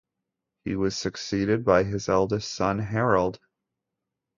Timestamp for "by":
1.63-1.83